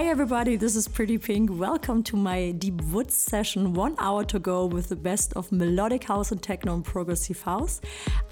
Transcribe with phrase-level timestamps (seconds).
[0.00, 1.50] Hey everybody, this is Pretty Pink.
[1.52, 3.74] Welcome to my Deep Woods session.
[3.74, 7.82] One hour to go with the best of melodic house and techno and progressive house.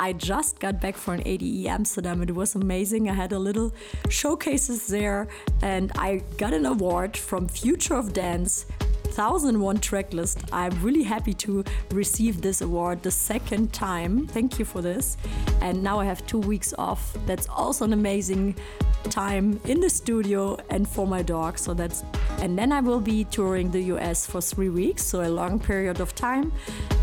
[0.00, 2.22] I just got back from ADE Amsterdam.
[2.22, 3.10] It was amazing.
[3.10, 3.74] I had a little
[4.08, 5.28] showcases there
[5.60, 8.64] and I got an award from Future of Dance
[9.18, 10.44] 1001 track list.
[10.52, 14.28] I'm really happy to receive this award the second time.
[14.28, 15.16] Thank you for this.
[15.60, 17.16] And now I have two weeks off.
[17.26, 18.54] That's also an amazing
[19.10, 21.58] time in the studio and for my dog.
[21.58, 22.04] So that's
[22.40, 26.00] and then I will be touring the US for three weeks, so a long period
[26.00, 26.52] of time.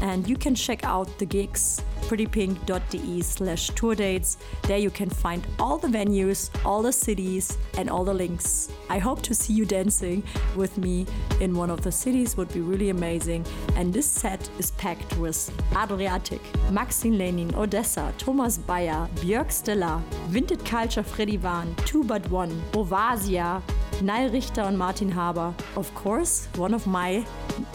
[0.02, 4.38] And you can check out the gigs prettypink.de slash tour dates.
[4.64, 8.70] There you can find all the venues, all the cities, and all the links.
[8.90, 10.24] I hope to see you dancing
[10.56, 11.08] with me
[11.42, 13.44] in one of the cities, would be really amazing.
[13.76, 20.64] And this set is packed with Adriatique, Maxim Lany, Odessa, Thomas Bayer, Björk Stella, Vintage
[20.64, 23.60] Culture Freddy Van, Two But One, Ovasia,
[24.04, 25.56] Nile Richter and Martin Haber.
[25.76, 27.26] Of course, one of my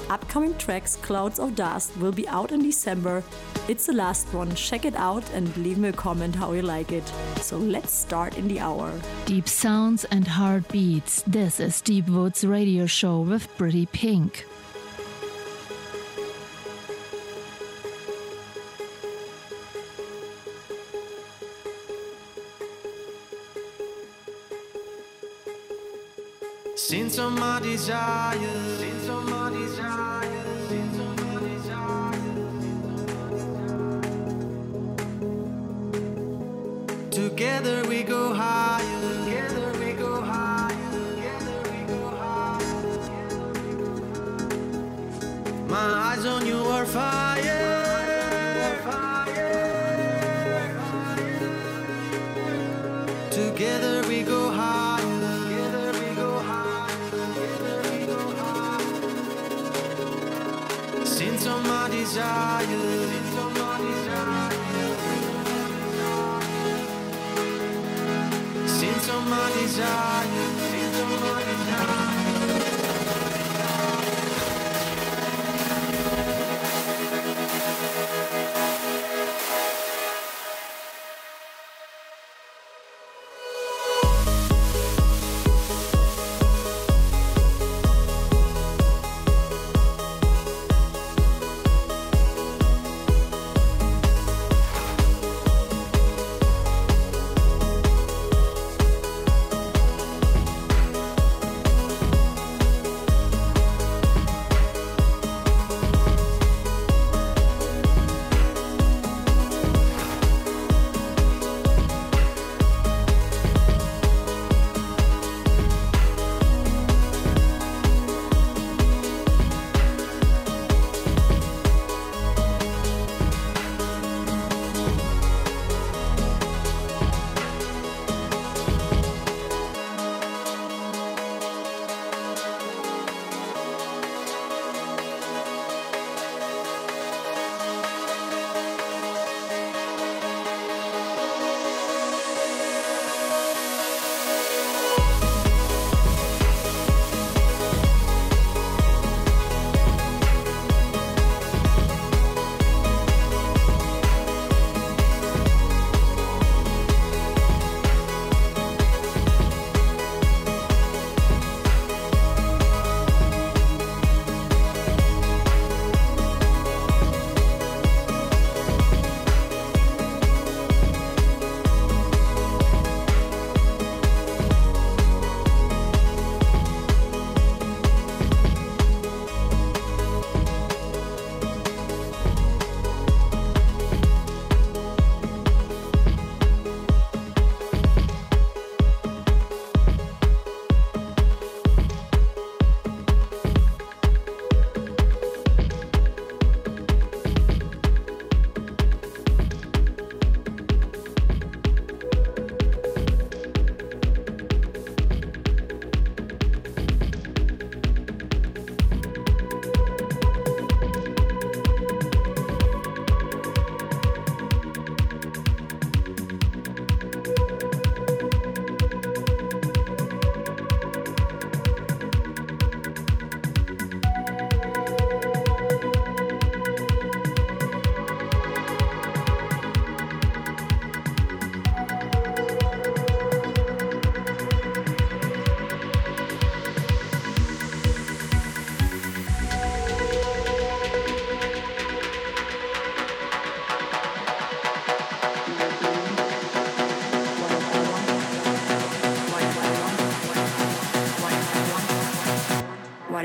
[0.08, 3.24] upcoming tracks, Clouds of Dust, will be out in December.
[3.70, 4.52] It's the last one.
[4.56, 7.06] Check it out and leave me a comment how you like it.
[7.40, 8.92] So let's start in the hour.
[9.26, 11.22] Deep sounds and heartbeats.
[11.24, 14.44] This is Deep Woods Radio Show with Pretty Pink.
[26.74, 28.36] Since all my desire,
[28.80, 30.49] since all my desire,
[37.40, 42.84] Together we go higher, together we go higher, together we go higher.
[45.66, 47.40] My eyes on you are fire.
[53.30, 55.00] Together we go higher.
[55.00, 57.08] Together we go higher.
[57.10, 58.96] Together we go higher.
[61.06, 63.19] Since all my desire.
[69.30, 70.49] My desire.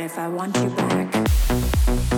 [0.06, 2.15] If I want you back?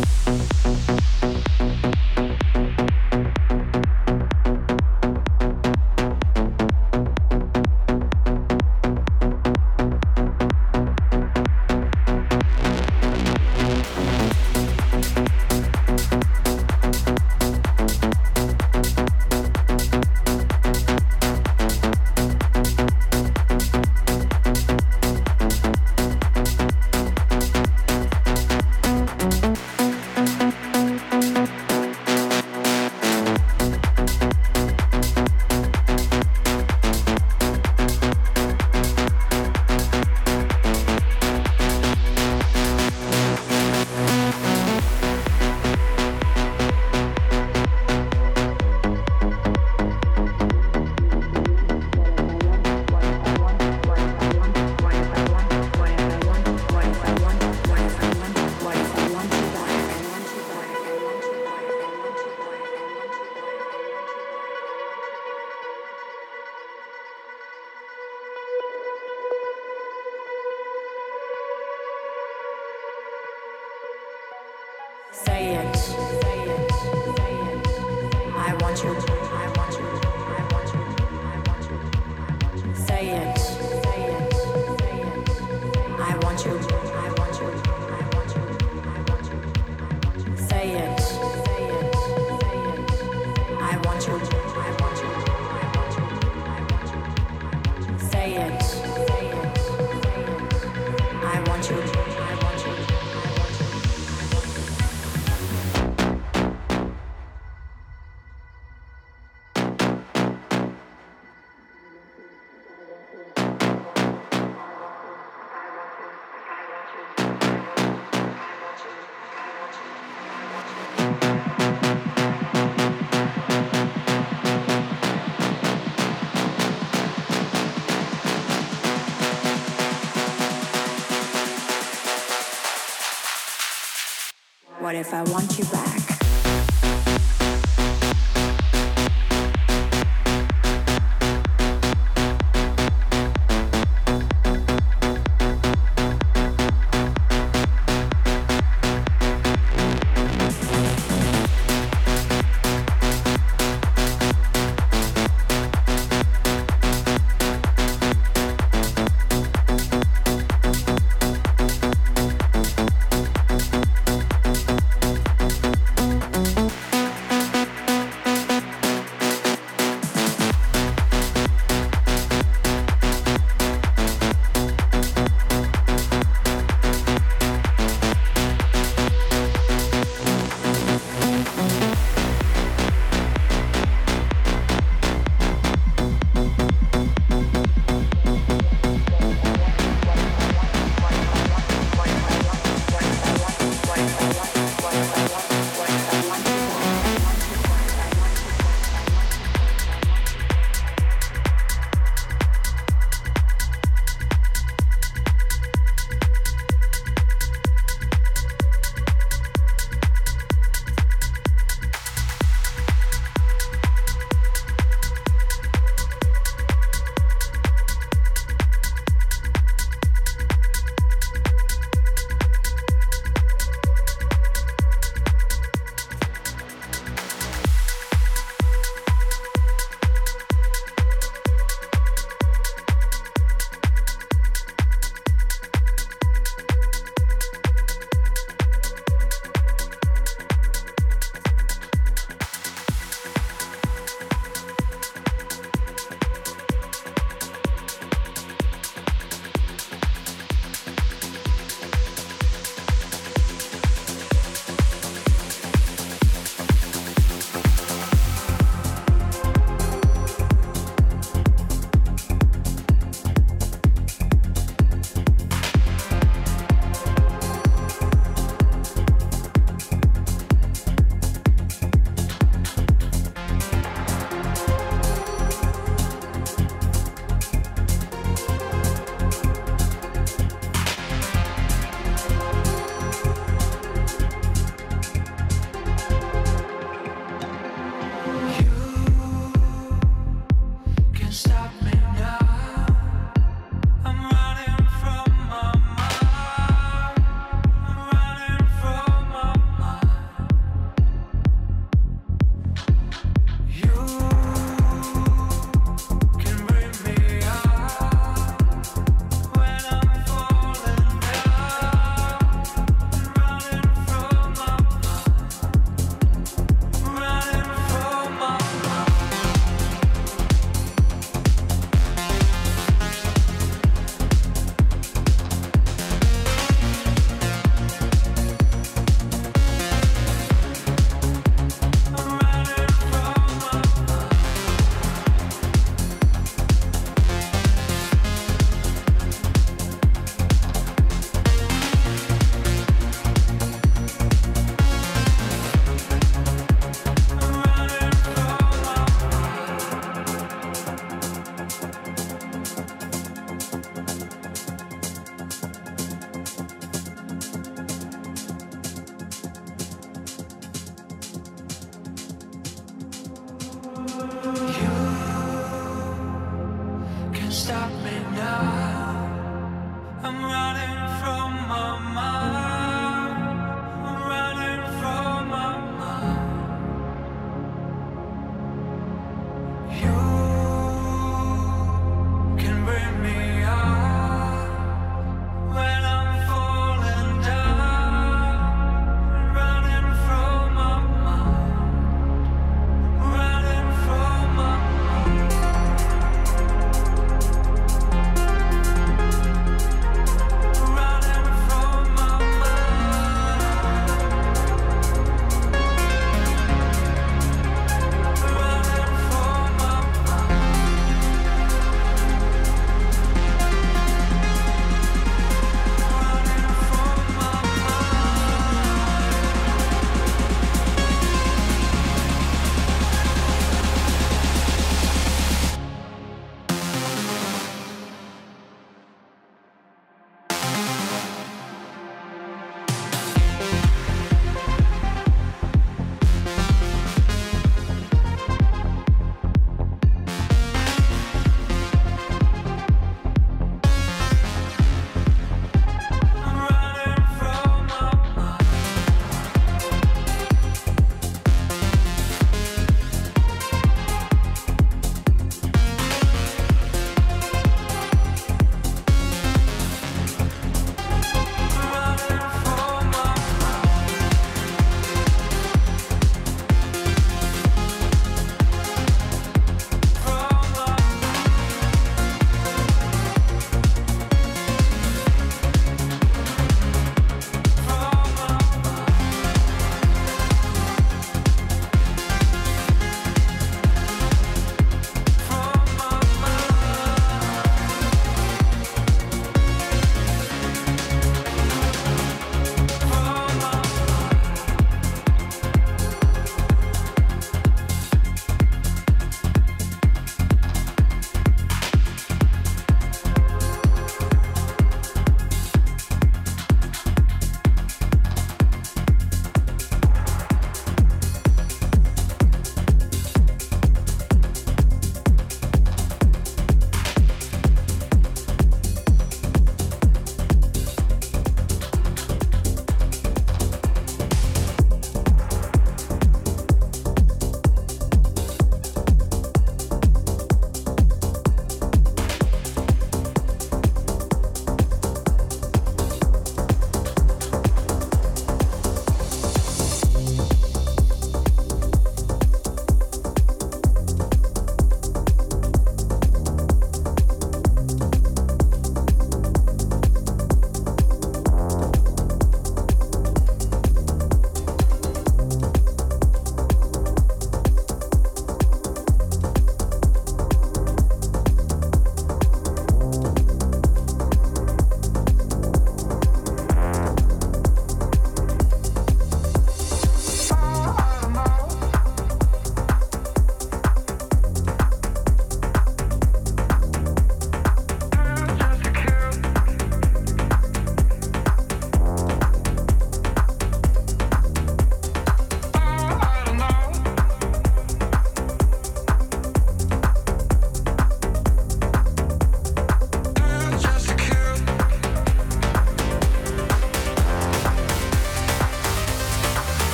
[134.98, 135.87] If I want you back?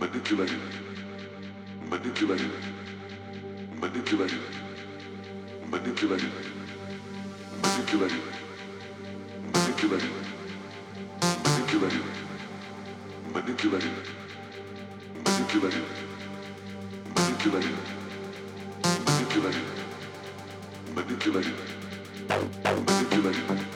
[0.00, 0.60] manipulated,
[1.90, 2.50] manipulated,
[3.80, 4.40] manipulated,
[5.70, 6.30] manipulated,
[7.72, 8.20] manipulated,
[9.52, 10.10] manipulated,
[11.52, 12.02] manipulated,
[13.32, 13.92] manipulated,
[22.86, 23.75] manipulated.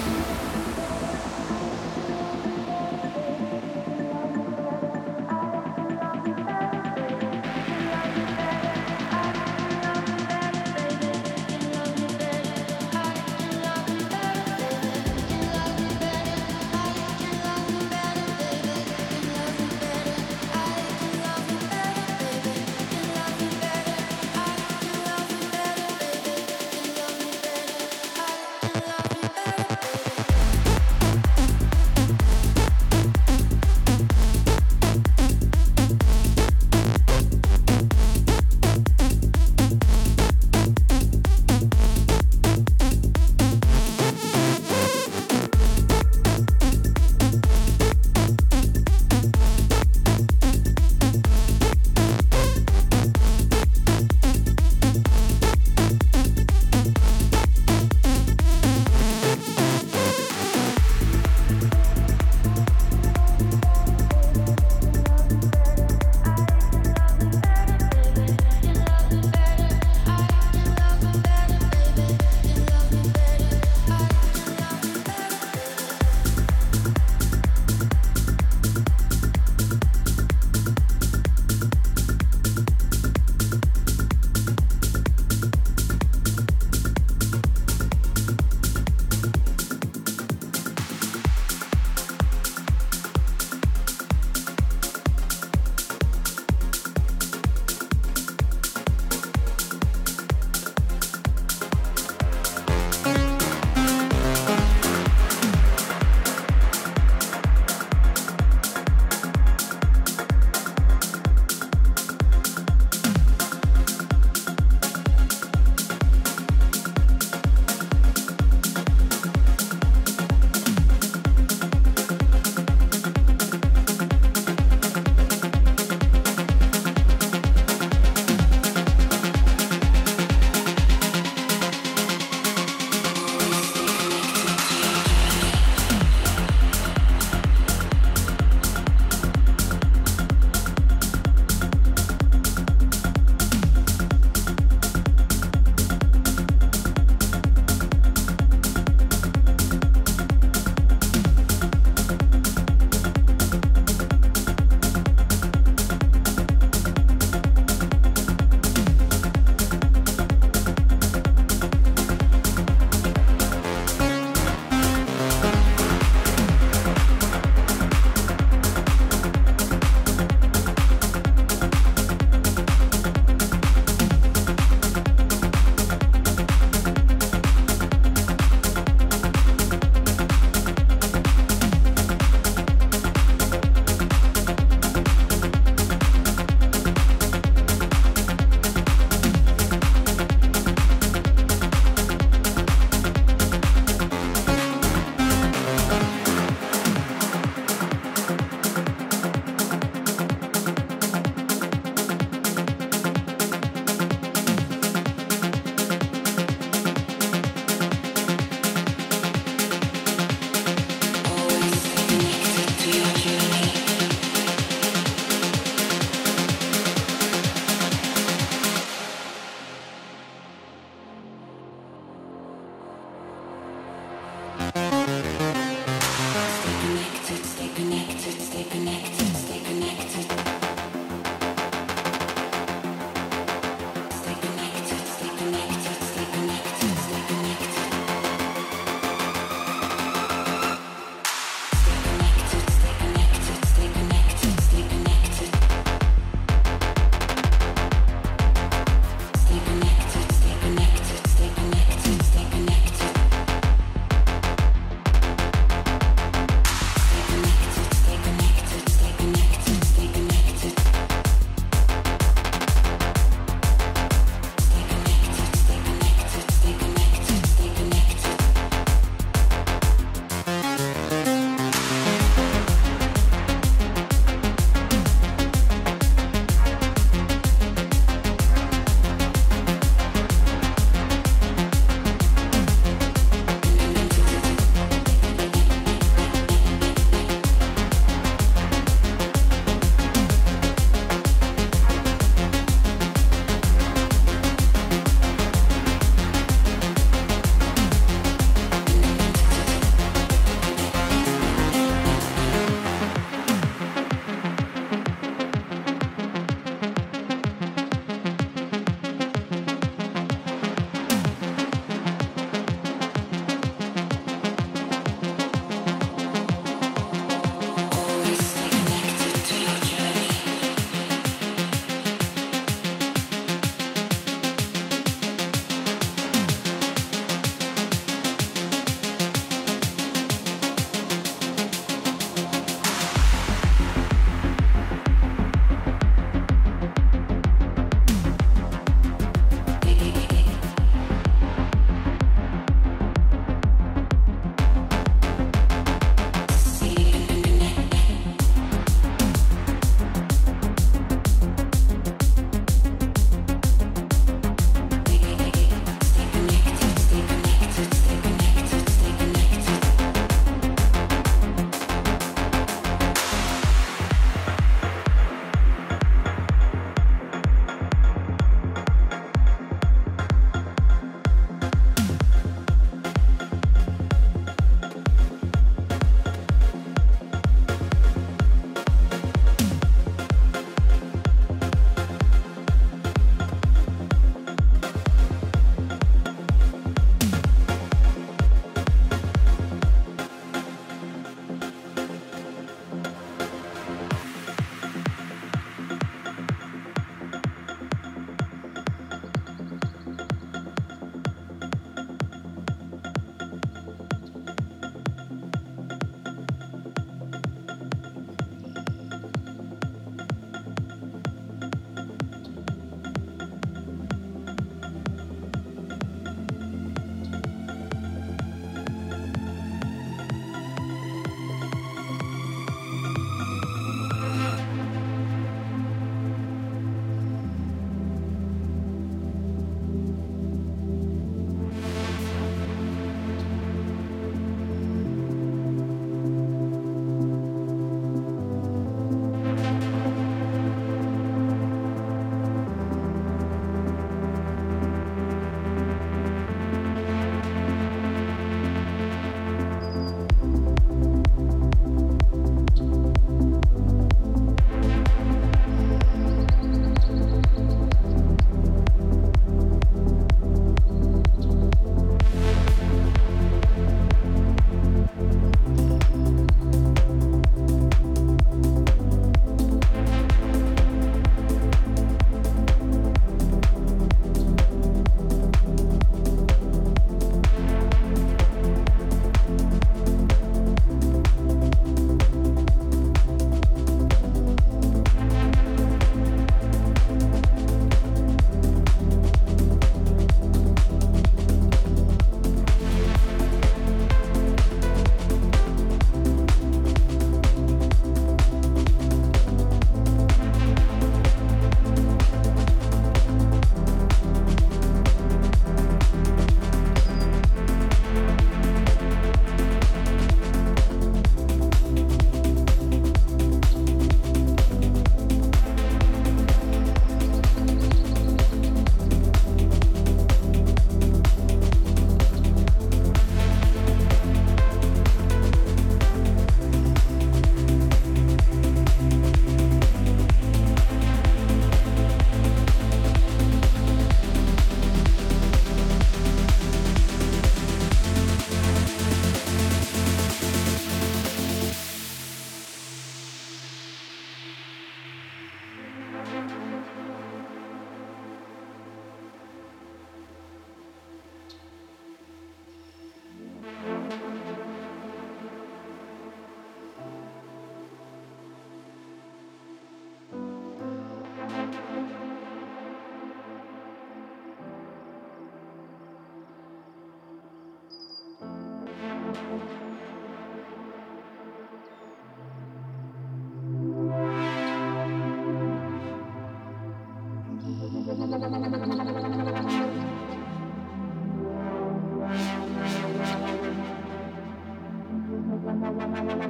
[585.93, 586.40] Thank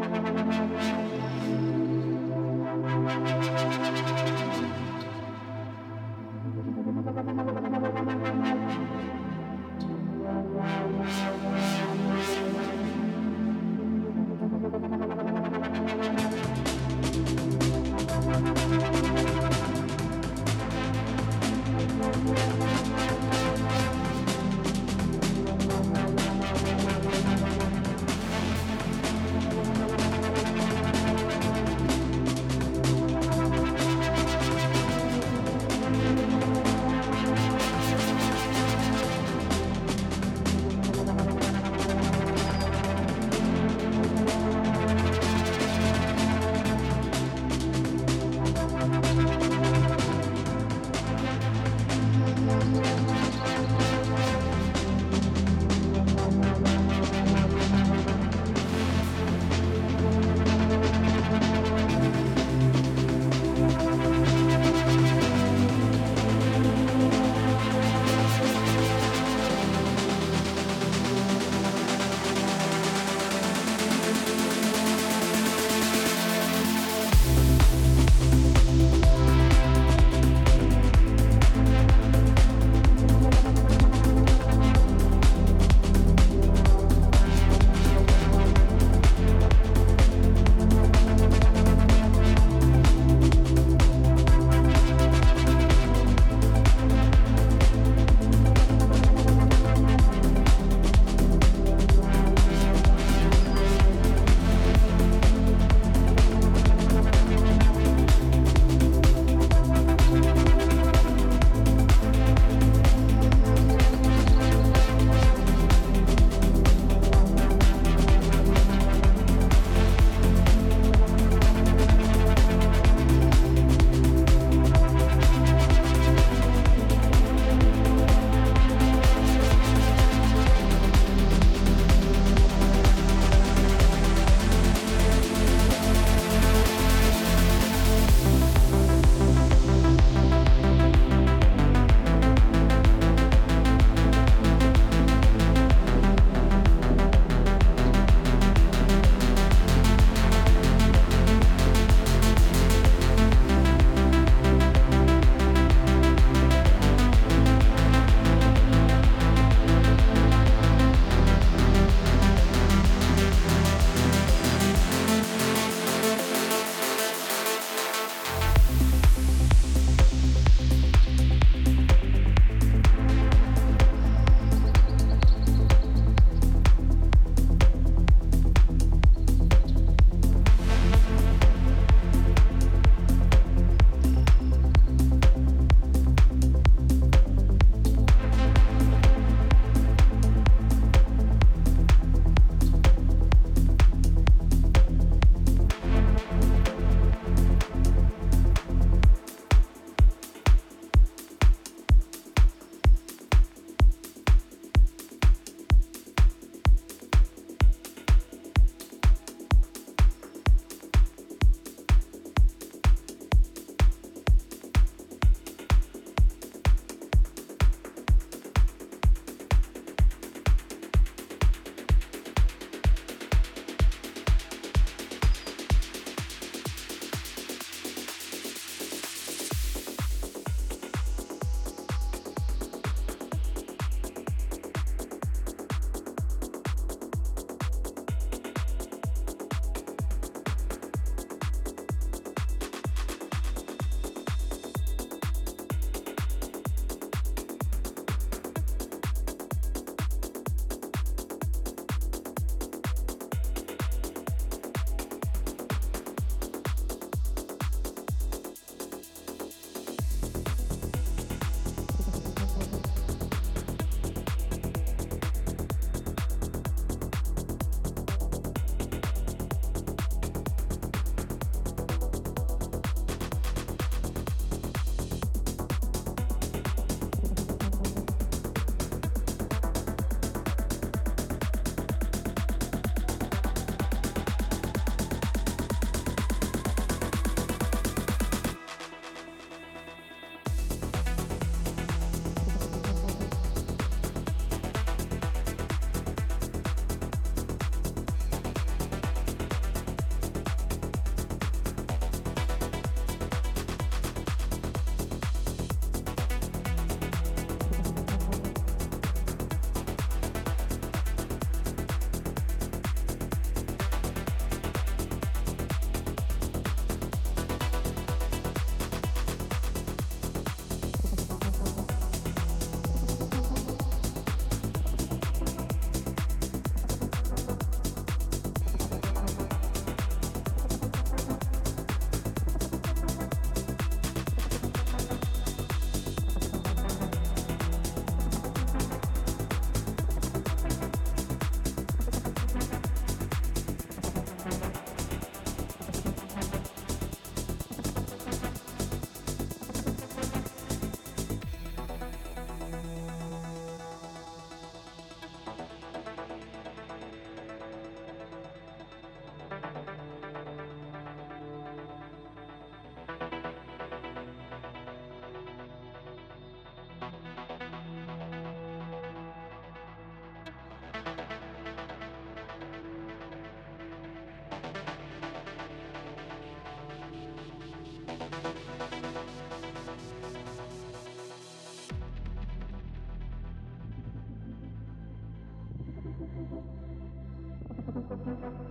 [388.26, 388.71] sounds and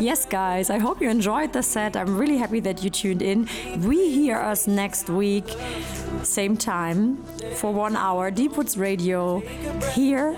[0.00, 1.96] Yes, guys, I hope you enjoyed the set.
[1.96, 3.48] I'm really happy that you tuned in.
[3.78, 5.44] We hear us next week,
[6.24, 7.22] same time,
[7.54, 8.30] for one hour.
[8.30, 9.40] Deep Woods Radio
[9.94, 10.36] here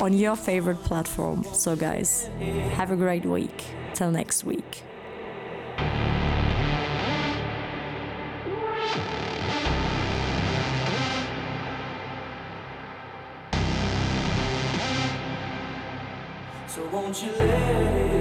[0.00, 1.44] on your favorite platform.
[1.52, 2.28] So, guys,
[2.72, 3.64] have a great week.
[3.94, 4.82] Till next week.
[17.14, 18.13] Won't you?